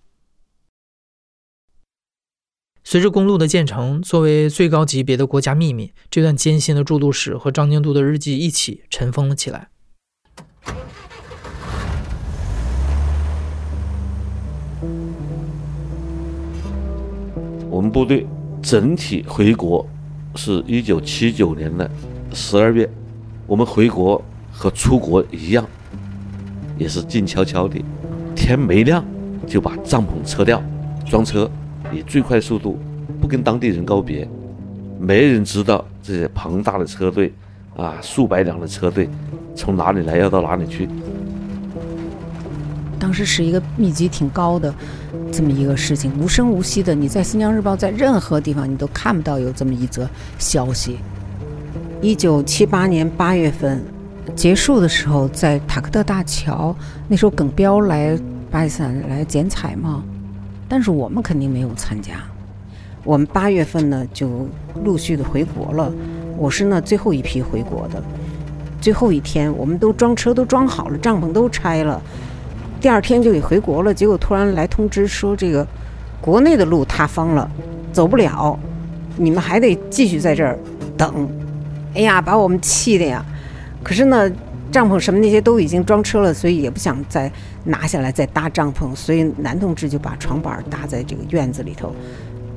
[2.83, 9.71] 随着公路的建成，作为最高级别的国家秘密，这段艰辛的筑路史和张经度的日记一起尘封了起来。
[17.89, 18.25] 部队
[18.61, 19.85] 整体回国
[20.35, 21.89] 是一九七九年的
[22.33, 22.89] 十二月，
[23.47, 24.21] 我们回国
[24.51, 25.65] 和出国一样，
[26.77, 27.81] 也是静悄悄的，
[28.35, 29.03] 天没亮
[29.47, 30.61] 就把帐篷撤掉，
[31.05, 31.49] 装车。
[31.91, 32.77] 以最快速度，
[33.19, 34.29] 不跟当地人告别，
[34.99, 37.33] 没人知道这些庞大的车队，
[37.75, 39.09] 啊，数百辆的车队，
[39.55, 40.87] 从哪里来要到哪里去。
[42.99, 44.71] 当时是一个密集挺高的
[45.31, 50.97] 这么一个事情，无声无息的，你在《新疆日报》在任何地方你都看不到有这么一则消息。
[52.01, 53.83] 一九七八年八月份
[54.35, 56.75] 结束的时候，在塔克特大桥，
[57.07, 58.17] 那时候耿彪来
[58.49, 60.03] 巴基斯坦来剪彩嘛。
[60.67, 62.13] 但是我们肯定没有参加。
[63.03, 64.47] 我们八月份呢就
[64.83, 65.91] 陆续的回国了。
[66.37, 68.01] 我是呢最后一批回国的。
[68.79, 72.01] 最后一天，我们都装车都装好了，帐篷都拆了。
[72.79, 73.93] 第二天就得回国了。
[73.93, 75.65] 结果突然来通知说，这个
[76.21, 77.49] 国内的路塌方了，
[77.91, 78.57] 走不了，
[79.17, 80.57] 你们还得继续在这儿
[80.97, 81.29] 等。
[81.93, 83.25] 哎呀，把我们气的呀！
[83.83, 84.31] 可是呢。
[84.71, 87.31] 帐篷什么那些都已经装车了，所以也不想再
[87.63, 91.91] 拿下来再搭帐篷，所以男同志就把床板搭在这个院子里头，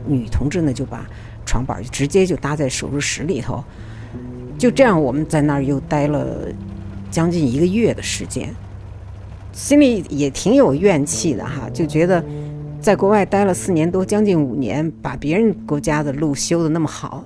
[0.07, 1.07] 女同志呢就把
[1.47, 3.65] 床板直接就搭在手术室里头，
[4.59, 6.49] 就这样我们在那儿又待了
[7.11, 8.55] 将近一个月的时间，
[9.53, 12.25] 心里也挺有怨气的哈，就觉得
[12.81, 17.25] 在国外待了四年多，将近五年，把别人国家的路修的那么好，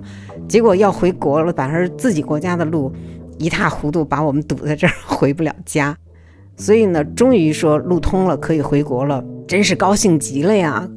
[0.49, 2.93] 结果要回国了，反而自己国家的路。
[3.39, 5.95] 一塌糊涂，把我们堵在这儿，回不了家。
[6.57, 10.89] 所以呢，终于说路通了，可以回国了，真是高兴极了呀。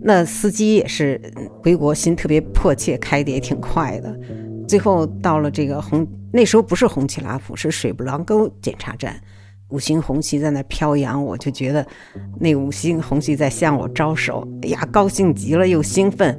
[0.00, 1.20] 那司机也是
[1.62, 4.18] 回国心特别迫切，开的也挺快的。
[4.66, 9.20] 最后到了这个红，那时候不是红旗拉普，是水布朗沟检查站，
[9.70, 11.84] 五星红旗在那飘扬，我就觉得
[12.38, 16.38] 那五星红旗在向我招手，哎呀，高兴极了，又兴奋。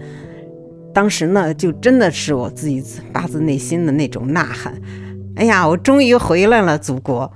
[0.93, 4.73] 当时呢，就真的是我自己发自内心的那种呐喊。
[5.35, 7.29] 哎呀，我终于回来了，祖国！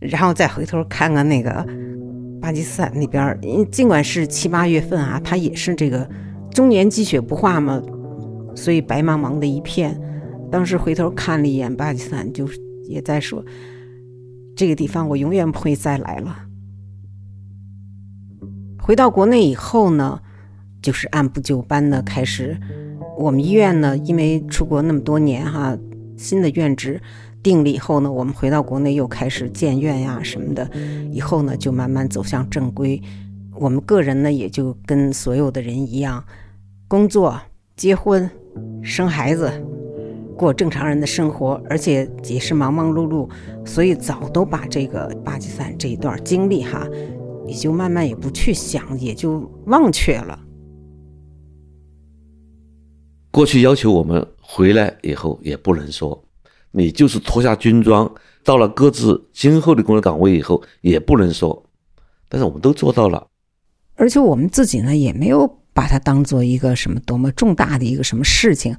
[0.00, 1.66] 然后再回头看看那个
[2.40, 3.38] 巴基斯坦那边，
[3.70, 6.06] 尽管是七八月份啊，它也是这个
[6.52, 7.82] 终年积雪不化嘛，
[8.54, 9.98] 所以白茫茫的一片。
[10.52, 12.46] 当时回头看了一眼巴基斯坦，就
[12.84, 13.42] 也在说，
[14.58, 16.36] 这个地方我永远不会再来了。
[18.82, 20.20] 回到国内以后呢，
[20.82, 22.58] 就是按部就班的开始。
[23.16, 25.78] 我们医院呢，因为出国那么多年哈，
[26.16, 27.00] 新的院址。
[27.40, 30.68] 定了以后呢，我们回到国内又开始建院呀什么的，
[31.12, 33.00] 以后呢就慢慢走向正规。
[33.54, 36.24] 我们个人呢也就跟所有的人一样，
[36.88, 37.40] 工作、
[37.76, 38.28] 结婚、
[38.82, 39.52] 生孩子，
[40.38, 43.28] 过正常人的生活，而且也是忙忙碌碌，
[43.66, 46.88] 所以早都把这个巴基斯坦这一段经历哈，
[47.44, 50.38] 也就慢慢也不去想，也就忘却了。
[53.32, 56.24] 过去要求我们回来以后也不能说。
[56.70, 58.08] 你就是脱下军装，
[58.44, 61.64] 到了各自今后的工作岗位以后，也不能说，
[62.28, 63.26] 但是我们都做到了，
[63.96, 68.76] 而且我们自己呢，也没有把它当做一个什么多么重大的一个什么事情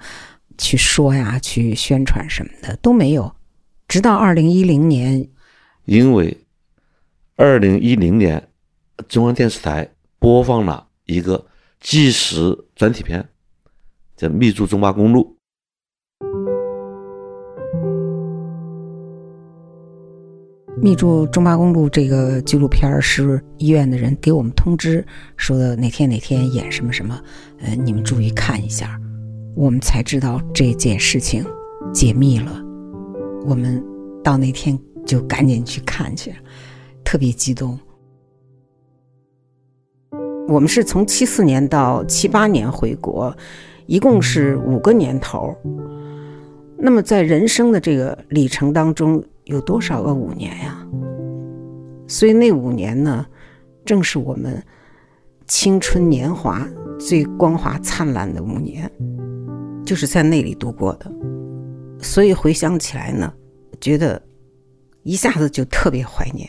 [0.59, 3.33] 去说呀，去宣传什么的都没有。
[3.87, 5.27] 直到二零一零年，
[5.85, 6.37] 因为
[7.35, 8.47] 二零一零年
[9.07, 11.43] 中央电视台播放了一个
[11.79, 13.27] 纪实专题片，
[14.15, 15.35] 叫《密筑中巴公路》。
[20.81, 27.21] 密筑中巴公路这个纪录片是医院的人给我们通知说的哪天哪天演什么什么，
[27.59, 28.97] 呃，你们注意看一下，
[29.55, 31.45] 我们才知道这件事情
[31.93, 32.61] 解密了。
[33.45, 33.83] 我们
[34.23, 36.33] 到那天就赶紧去看去，
[37.03, 37.77] 特别激动。
[40.47, 43.35] 我们是从七四年到七八年回国，
[43.85, 45.55] 一共是五个年头。
[46.77, 49.23] 那么在人生的这个里程当中。
[49.45, 50.87] 有多少个五年呀？
[52.07, 53.25] 所以那五年呢，
[53.83, 54.63] 正是我们
[55.47, 58.87] 青春年华最光华灿烂的五年，
[59.89, 61.11] 就是在那里度过的。
[61.99, 63.33] 所以回想起来呢，
[63.81, 64.21] 觉得
[65.01, 66.47] 一下子就特别怀念。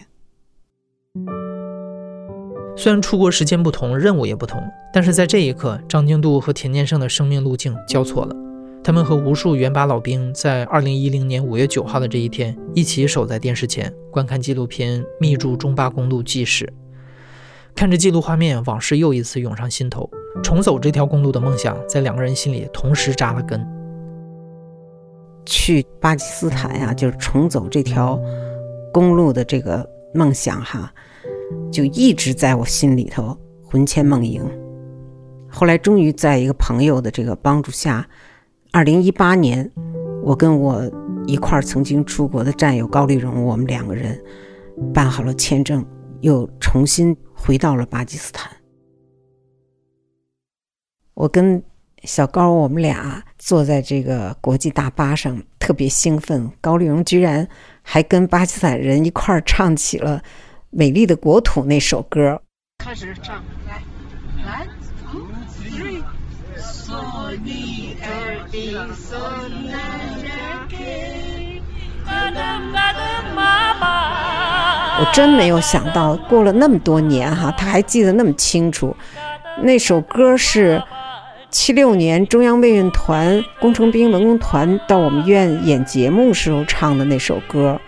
[2.76, 8.36] 虽然出国时间不同，任务也不同，但是在这一刻，张京度和田建胜的生命路径交错了。
[8.84, 16.66] 他们和无数援巴老兵在2010年5月9号的这一天一起守在电视前，观看纪录片《密筑中巴公路纪实》。
[17.74, 20.10] 看着记录画面，往事又一次涌上心头。
[20.42, 23.60] 重走这条公路的梦想，在两个人心里同时扎了根。
[25.46, 28.20] 去巴基斯坦呀，就是重走这条
[28.92, 30.92] 公路的这个梦想哈，
[31.72, 34.42] 就一直在我心里头魂牵梦萦。
[35.48, 38.06] 后来终于在一个朋友的这个帮助下，
[38.70, 39.68] 二零一八年，
[40.22, 40.88] 我跟我
[41.26, 44.16] 一块儿曾经出国的战友高丽荣，我们两个人
[44.94, 45.84] 办好了签证，
[46.20, 48.48] 又重新回到了巴基斯坦。
[51.20, 51.62] 我跟
[52.04, 56.50] 小高，我们俩坐在这个国际大巴上，特别兴奋。
[56.62, 57.46] 高丽荣居然
[57.82, 60.16] 还跟巴基斯坦人一块儿唱起了
[60.70, 62.40] 《美丽的国土》那首歌。
[62.82, 63.82] 开始唱，来，
[64.46, 64.66] 来
[65.60, 66.02] ，three，
[74.98, 78.96] 我真没有想到，过了那么多年哈，他还记得那么清楚。
[79.62, 80.82] 那首歌是。
[81.50, 87.80] 七六年，中央卫运团工程兵文工团到我们院演节目时候唱的那首歌，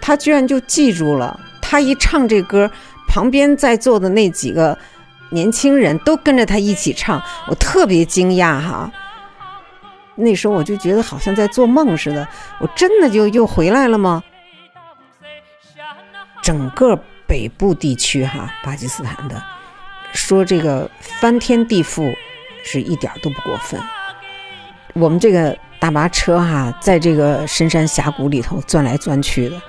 [0.00, 1.38] 他居然就记住了。
[1.60, 2.70] 他一唱这歌，
[3.06, 4.76] 旁边在座的那几个
[5.30, 8.90] 年轻人都跟着他一起唱，我特别惊讶哈。
[10.14, 12.26] 那时候我就觉得好像在做梦似的，
[12.60, 14.22] 我真的就又回来了吗？
[16.42, 19.42] 整个北部地区哈，巴基斯坦的
[20.12, 22.14] 说这个翻天地覆。
[22.62, 23.80] 是一点都不过分。
[24.94, 29.60] 我们这个大巴车哈，在这个深山峡谷里头钻来钻去的，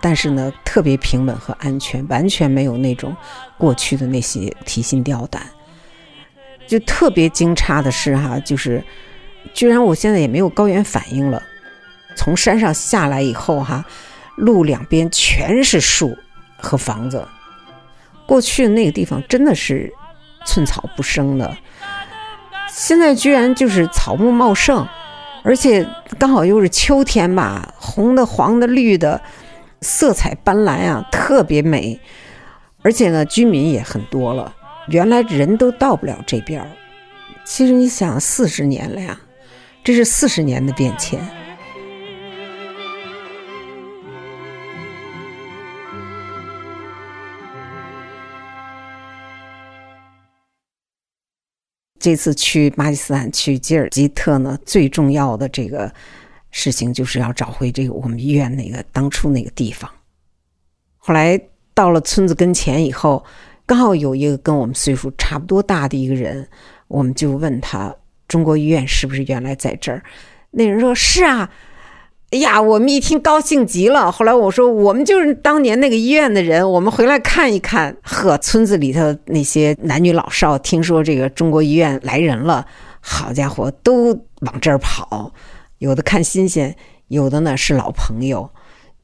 [0.00, 3.14] 但是呢，特别平稳和安全，完全没有那种
[3.58, 5.42] 过去的那些提心吊胆。
[6.66, 8.82] 就特别惊诧的是哈，就是
[9.52, 11.42] 居然我现在也没有高原反应了。
[12.16, 13.84] 从山上下来以后哈，
[14.36, 16.16] 路两边全是树
[16.58, 17.26] 和房子，
[18.24, 19.92] 过去那个地方真的是
[20.46, 21.56] 寸草不生的。
[22.72, 24.86] 现在居然就是草木茂盛，
[25.42, 25.86] 而且
[26.18, 29.20] 刚好又是秋天吧，红的、黄的、绿的，
[29.80, 32.00] 色彩斑斓啊，特别美。
[32.82, 34.54] 而且呢，居民也很多了，
[34.88, 36.66] 原来人都到不了这边儿。
[37.44, 39.20] 其实你想，四十年了呀，
[39.84, 41.20] 这是四十年的变迁。
[52.00, 55.92] 这次去巴基斯坦，去吉尔吉特呢，最重要的这个
[56.50, 59.88] 事情就是要找回这个我们医院那个当初那个地方。
[60.96, 61.40] 后来
[61.74, 63.22] 到了村子跟前以后，
[63.66, 66.48] 刚好有一个跟我们岁数差不多大的一个人，
[66.88, 67.94] 我们就问他
[68.26, 70.02] ：“中国医院是不是原来在这儿？”
[70.50, 71.48] 那人说：“是啊。”
[72.30, 74.12] 哎呀，我们一听高兴极了。
[74.12, 77.96] 后来我说，我们就是当年那个医院的人，我们回来看一看。
[78.02, 82.64] 呵，村子里头那些男女老少，听说这个中国医院来人了，
[83.00, 84.12] 好家伙，都
[84.42, 85.32] 往这儿跑。
[85.78, 86.76] 有的看新鲜，
[87.08, 88.48] 有的呢是老朋友。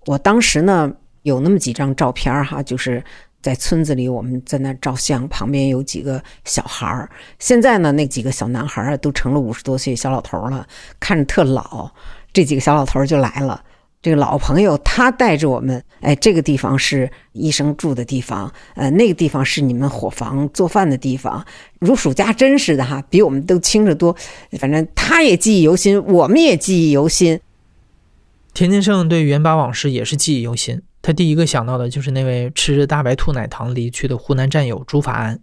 [0.04, 3.02] 我当时呢有那么几张照片哈，就是
[3.42, 7.10] 在村子里我们在那照相，旁边有几个小孩儿。
[7.40, 10.64] 现在呢那几个小男孩儿都成了五十多岁小老头了，
[11.00, 11.90] 看着特老。
[12.37, 13.64] 这几个小老头就来了，
[14.03, 21.42] 这个老朋友他带着我们，哎，这个地方是医生住的地方，呃，那个地方是你们伙房做饭的地方，
[21.79, 24.14] 如数家珍似的哈，比我们都清着多。
[24.59, 27.40] 反正他也记忆犹新，我们也记忆犹新。
[28.53, 35.40] 田金胜对元巴往事也是记忆犹新，他第一个想到的就是那位吃着大白兔奶糖离去的湖南战友朱法安。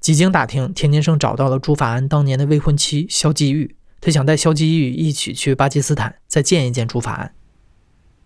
[0.00, 3.76] 几经打听，田金胜找到了朱法安当年的未婚妻肖继玉。
[4.00, 7.34] 他想带肖继玉一起去巴基斯坦，再见一见朱法安。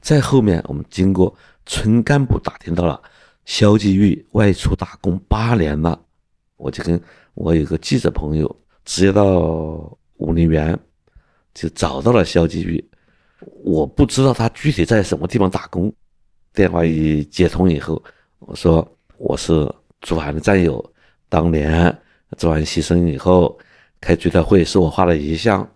[0.03, 3.01] 在后面，我们经过村干部打听到了，
[3.47, 5.99] 肖继玉外出打工八年了。
[6.57, 7.01] 我就跟
[7.35, 10.79] 我有个记者朋友直接到武陵源，
[11.55, 12.85] 就找到了肖继玉。
[13.65, 15.93] 我不知道他具体在什么地方打工。
[16.53, 18.03] 电话一接通以后，
[18.41, 18.87] 我说
[19.17, 19.73] 我是
[20.03, 20.85] 朱法安的战友，
[21.31, 21.99] 当年
[22.37, 23.59] 朱海牺牲以后。
[24.03, 25.67] 开追悼会是我画的遗像，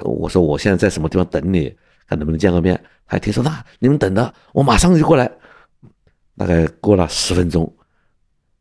[0.00, 1.74] 我说我现在在什么地方等你，
[2.08, 2.78] 看能不能见个面。
[3.06, 5.30] 他听说那你们等着，我马上就过来。
[6.36, 7.72] 大概过了十分钟，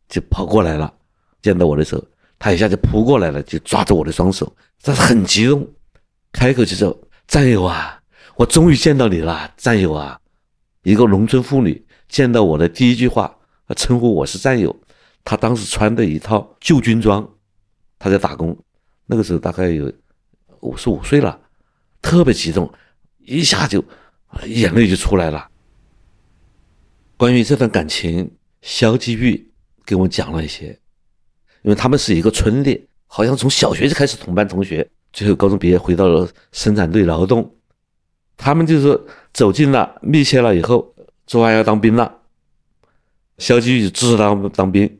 [0.07, 0.93] 就跑过来了。
[1.41, 2.03] 见到我的时候，
[2.37, 5.67] 他一下就扑过来了，就抓着我的双手，他很激动，
[6.31, 6.95] 开口就说
[7.27, 7.99] ：“战友啊，
[8.35, 10.19] 我终于见到你了，战友啊！”
[10.83, 13.35] 一个农村妇女见到我的第一句话，
[13.75, 14.75] 称呼我是战友。
[15.23, 17.27] 她当时穿的一套旧军装，
[17.97, 18.55] 她在打工。
[19.05, 19.91] 那个时候大概有
[20.61, 21.39] 五十五岁了，
[22.01, 22.71] 特别激动，
[23.19, 23.83] 一下就
[24.45, 25.49] 眼泪就出来了。
[27.17, 28.29] 关于这段感情，
[28.61, 29.51] 肖继玉
[29.85, 30.67] 给我讲了一些，
[31.61, 37.55] 因为他们是一个村的，好像从小学就开始同班同学，最后高中毕业回到了生产队劳动。
[38.35, 38.99] 他们就是
[39.31, 40.93] 走近了、密切了以后，
[41.27, 42.19] 朱安要当兵了，
[43.37, 44.99] 肖继玉支持他们当兵，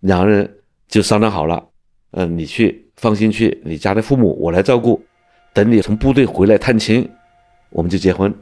[0.00, 1.68] 两个人就商量好了，
[2.10, 5.02] 嗯，你去，放心去，你家的父母我来照顾，
[5.52, 7.06] 等你从部队回来探亲，
[7.68, 8.34] 我们就结婚。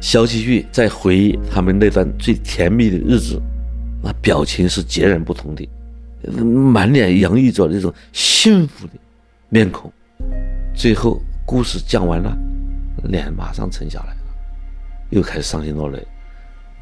[0.00, 3.38] 肖继玉在回忆他们那段最甜蜜的日子，
[4.02, 5.68] 那表情是截然不同的，
[6.32, 8.94] 满脸洋溢着那种幸福的
[9.50, 9.92] 面孔。
[10.74, 12.34] 最后故事讲完了，
[13.04, 14.20] 脸马上沉下来了，
[15.10, 16.02] 又开始伤心落泪。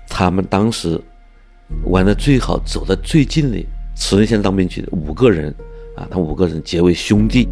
[0.07, 1.01] 他们当时
[1.85, 3.65] 玩的最好、走的最近的，
[3.95, 5.55] 慈仁县当兵去的五个人
[5.97, 7.49] 啊，他五个人结为兄弟，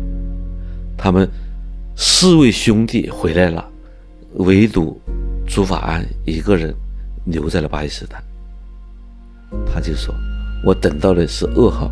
[0.97, 1.29] 他们
[1.97, 3.69] 四位兄弟回来了，
[4.35, 5.01] 唯独。
[5.49, 6.75] 朱法安一个人
[7.25, 8.21] 留在了巴基斯坦，
[9.73, 10.13] 他就说
[10.67, 11.89] ：“我等到的是噩耗，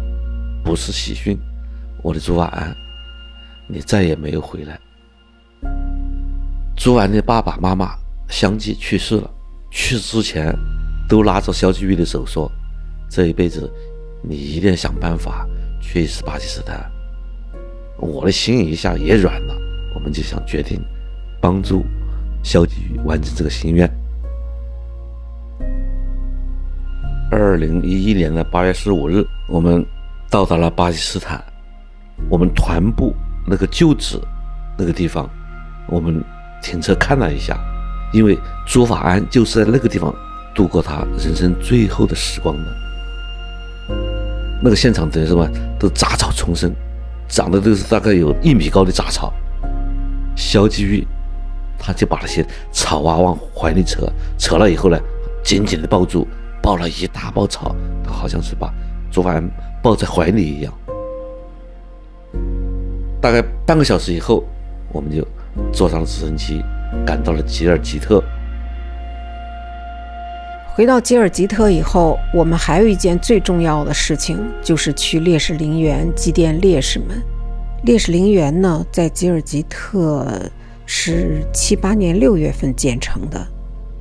[0.65, 1.39] 不是喜讯。
[2.03, 2.77] 我的朱法安，
[3.69, 4.77] 你再也没有回来。”
[6.77, 7.95] 朱安的爸爸妈妈
[8.29, 9.31] 相继去世了，
[9.71, 10.53] 去世之前
[11.09, 12.51] 都拉着肖继玉的手说
[13.09, 13.71] ：“这一辈子
[14.23, 15.47] 你一定要想办法
[15.81, 16.85] 去一次巴基斯坦。”
[17.99, 19.55] 我的心一下也软了，
[19.95, 20.81] 我们就想决定
[21.41, 21.85] 帮助。
[22.43, 23.91] 肖继玉完成这个心愿。
[27.31, 29.83] 二零一一年的八月十五日，我们
[30.29, 31.43] 到达了巴基斯坦。
[32.29, 33.15] 我们团部
[33.47, 34.21] 那个旧址
[34.77, 35.27] 那个地方，
[35.89, 36.23] 我们
[36.63, 37.59] 停车看了一下，
[38.13, 40.15] 因为朱法安就是在那个地方
[40.55, 42.73] 度过他人生最后的时光的。
[44.63, 45.49] 那个现场等于什么？
[45.79, 46.73] 都杂草丛生，
[47.29, 49.33] 长得都是大概有一米高的杂草。
[50.37, 51.07] 肖继玉。
[51.77, 52.43] 他就把那些
[52.73, 54.99] 草啊往怀里扯，扯了以后呢，
[55.43, 56.27] 紧紧的抱住，
[56.63, 58.73] 抱了一大包草，他好像是把
[59.11, 59.47] 朱凡
[59.83, 60.73] 抱在怀里一样。
[63.21, 64.43] 大概半个小时以后，
[64.93, 65.27] 我们就
[65.75, 66.63] 坐上了直升机，
[67.05, 68.23] 赶到了吉尔吉特。
[70.75, 77.23] 回到吉尔吉特以后，我们还有一件最重要的事情，就是去烈士陵园祭奠烈士们。
[77.85, 80.27] 烈士陵园呢，在吉尔吉特。
[80.87, 83.47] 是七八年六月份建成的，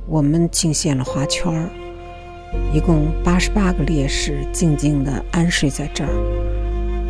[0.06, 1.70] 我们敬献了花圈儿，
[2.74, 6.10] 一共八十八个烈士静静地安睡在这儿。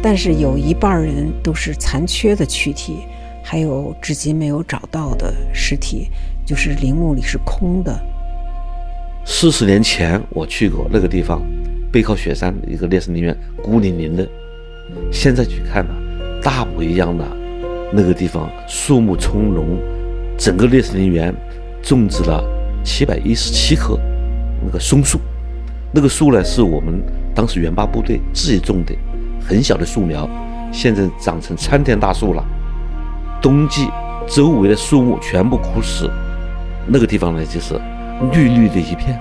[0.00, 2.98] 但是有一半人都是残缺的躯体，
[3.42, 6.08] 还有至今没有找到的尸体，
[6.46, 8.00] 就是陵墓里是空的。
[9.26, 11.42] 四十年前我去过那个地方，
[11.90, 14.28] 背靠雪山一个烈士陵园，孤零零的。
[15.10, 15.94] 现在去看呢，
[16.42, 17.26] 大不一样了。
[17.90, 19.78] 那个地方树木葱茏，
[20.36, 21.34] 整个烈士陵园
[21.82, 22.44] 种植了
[22.84, 23.98] 七百一十七棵
[24.62, 25.18] 那个松树。
[25.90, 27.02] 那个树呢，是我们
[27.34, 28.94] 当时援巴部队自己种的，
[29.40, 30.28] 很小的树苗，
[30.70, 32.44] 现在长成参天大树了。
[33.40, 33.88] 冬季
[34.26, 36.10] 周围的树木全部枯死，
[36.86, 37.80] 那个地方呢，就是
[38.32, 39.18] 绿绿的一片。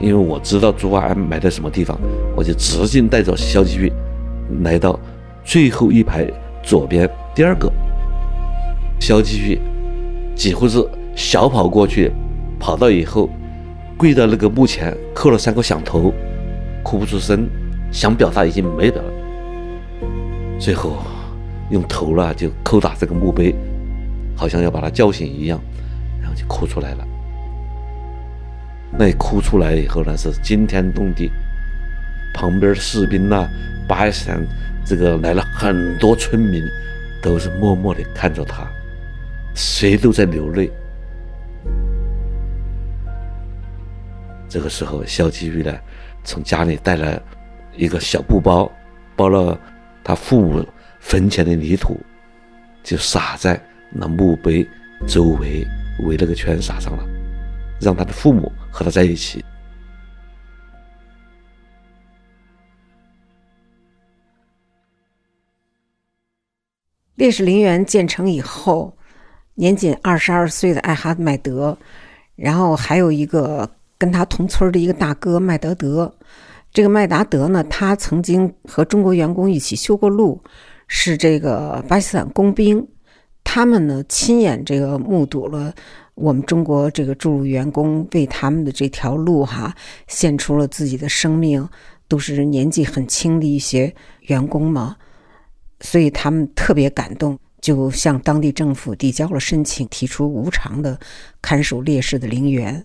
[0.00, 1.98] 因为我知道朱华安埋在什么地方，
[2.34, 3.92] 我就直接带着肖继玉
[4.62, 4.98] 来到
[5.44, 6.26] 最后一排
[6.62, 7.08] 左边。
[7.34, 7.70] 第二个，
[8.98, 9.60] 肖继玉
[10.34, 10.82] 几乎是
[11.14, 12.10] 小跑过去，
[12.58, 13.28] 跑到以后，
[13.98, 16.12] 跪到那个墓前磕了三个响头，
[16.82, 17.46] 哭不出声，
[17.92, 19.12] 想表达已经没表了。
[20.58, 20.96] 最后
[21.70, 23.54] 用头呢就叩打这个墓碑，
[24.34, 25.60] 好像要把他叫醒一样，
[26.22, 27.06] 然后就哭出来了。
[28.98, 31.30] 那哭出来以后呢，是惊天动地，
[32.34, 33.48] 旁边士兵呐，
[33.88, 34.46] 巴基斯坦
[34.84, 36.62] 这个来了很多村民。
[37.22, 38.66] 都是默默地看着他，
[39.54, 40.70] 谁都在流泪。
[44.48, 45.70] 这个时候，肖继玉呢，
[46.24, 47.22] 从家里带了
[47.76, 48.72] 一个小布包，
[49.14, 49.60] 包了
[50.02, 50.66] 他父母
[50.98, 52.00] 坟前的泥土，
[52.82, 53.60] 就撒在
[53.90, 54.66] 那墓碑
[55.06, 55.66] 周围，
[56.06, 57.04] 围了个圈撒上了，
[57.80, 59.44] 让他的父母和他在一起。
[67.14, 68.96] 烈士陵园建成以后，
[69.54, 71.76] 年仅二十二岁的艾哈迈德，
[72.34, 76.10] 然后还有一个跟他同村的一个大哥麦德德。
[76.72, 80.42] 这个麦达德呢，他曾经和中国员工一起修过路，
[80.86, 82.86] 是这个巴基斯坦工兵。
[83.44, 85.74] 他们呢，亲眼这个目睹了
[86.20, 89.74] 我们中国这个驻鲁员工为他们的这条路哈
[90.06, 91.66] 献出了自己的生命，
[92.08, 93.92] 都是年纪很轻的一些
[94.26, 94.94] 员工嘛。
[95.80, 100.98] 所以他们特别感动，就向当地政府递交了申请，提出无偿的
[101.40, 102.84] 看守烈士的陵园。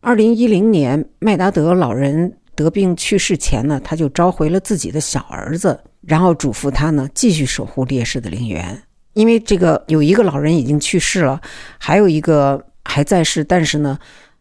[0.00, 8.80] 二零一零年，麦达德老人得病去世前呢，他就召回了自己的小儿子，然后嘱咐他呢继续守护烈士的陵园。
[9.14, 11.40] 因为这个有一个老人已经去世了，
[11.78, 13.98] 还有一个还在世，但是呢，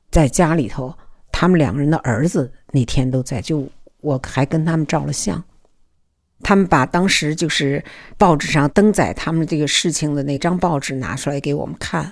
[0.09, 0.93] 在家里头，
[1.31, 3.67] 他们两个人的儿子那天都在，就
[3.99, 5.43] 我还跟他们照了相。
[6.43, 7.83] 他们把当时就是
[8.17, 12.11] 报纸上登载他们这个事情的那张报纸拿出来给我们看，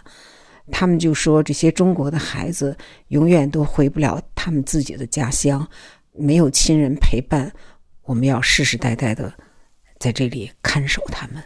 [0.71, 5.67] 他们就说这些中国的孩子永远都回不了他们自己的家乡，
[6.13, 7.51] 没有亲人陪伴，
[8.03, 9.33] 我们要世世代代的
[9.97, 11.41] 在这里看守他们。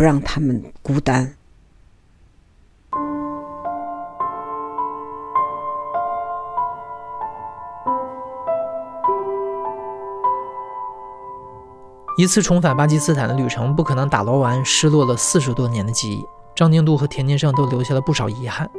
[0.00, 1.30] 不让他们孤单。
[12.16, 16.24] 一次重返巴基斯坦的旅程不可能打捞完失落了四十多年的记忆。
[16.54, 18.70] 张宁度和田金胜都留下了不少遗憾。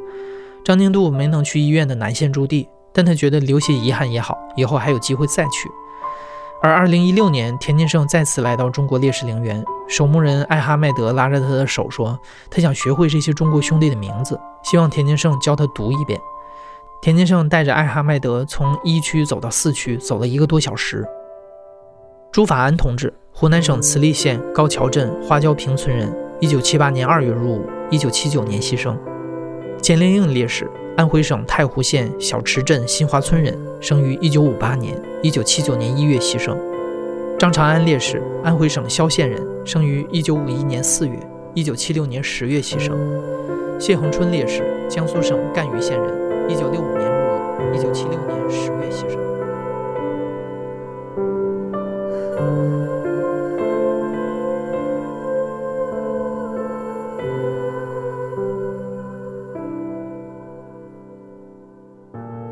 [0.65, 5.69] 张宁度没能去医院的南线驻地，但他觉得留些遗憾也好，以后还有机会再去。
[6.63, 12.19] 而二零一六年，田金胜再次来到中国烈士陵园，守墓人艾哈迈德拉着他的手说
[12.51, 16.21] ：“他想学会这些中国兄弟的名字，希望田金胜教他读一遍。”
[17.01, 21.03] 田金胜带着艾哈迈德从一区走到四区，走了一个多小时。
[22.31, 28.95] 朱法安同志，湖南省慈利县高桥镇花椒坪村人，一九七八年二月入伍，一九七九年牺牲。
[29.81, 30.69] 简连应烈士。
[31.01, 36.55] 安徽省太湖县小池镇新华村人，生于1958年，1979年1月牺牲。
[37.39, 41.17] 张长安烈士，安徽省萧县人，生于1951年4月
[41.55, 42.91] ，1976年10月牺牲。
[43.79, 46.07] 谢洪春烈士，江苏省赣榆县人
[46.47, 48.10] ，1965年入伍，197。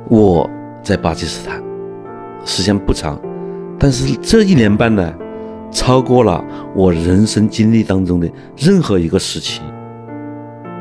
[0.09, 0.49] 我
[0.81, 1.61] 在巴基斯坦
[2.43, 3.21] 时间不长，
[3.77, 5.13] 但是这一年半呢，
[5.71, 6.43] 超过了
[6.75, 9.61] 我人生经历当中的任何一个时期。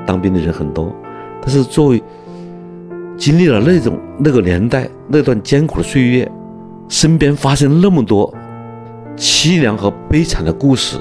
[0.06, 0.90] 当兵的人很多，
[1.42, 2.02] 但是作为
[3.18, 6.30] 经历了那种那个年代那段艰苦的岁月，
[6.88, 8.32] 身边发生那么多
[9.14, 10.96] 凄凉和悲惨的故事，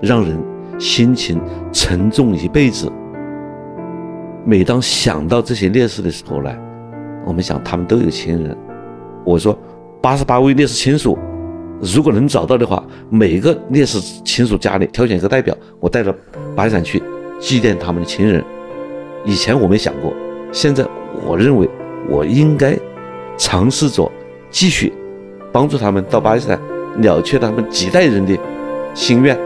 [0.00, 0.42] 让人
[0.78, 1.38] 心情
[1.70, 2.90] 沉重一辈子。
[4.46, 6.50] 每当想到这些烈士的时候呢，
[7.26, 8.56] 我们想，他们都有亲人。
[9.24, 9.58] 我说，
[10.02, 11.18] 八十八位烈士亲属，
[11.80, 16.14] 如果能找到的话，每个烈士亲属家里挑选一个代表，我带着
[16.54, 17.02] 巴基斯坦去
[17.40, 18.44] 祭奠他们的亲人。
[19.24, 20.12] 以前我没想过，
[20.52, 20.84] 现在
[21.26, 21.68] 我认为
[22.08, 22.78] 我应该
[23.38, 24.10] 尝试着
[24.50, 24.92] 继续
[25.50, 26.60] 帮助他们到巴基斯坦
[27.00, 28.38] 了却他们几代人的
[28.94, 29.38] 心愿。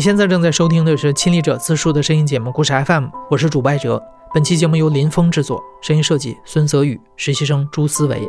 [0.00, 4.02] 你现在正在收听的是亲历者自述的声音节目《故事 FM》，我是主播艾哲。
[4.32, 8.26] 本期节目由林峰制作，声音设计孙泽宇，实习生朱思维。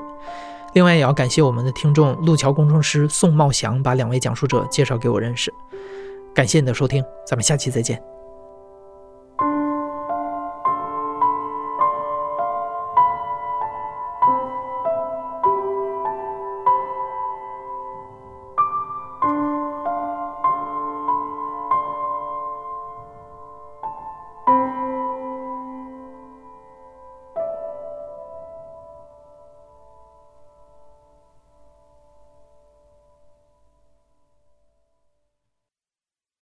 [0.73, 5.49] 另外，也要感谢我们的听众路桥工程师宋茂祥，把两位讲述者介绍给我认识。
[6.35, 8.03] 感谢你的收听，咱们下期再见。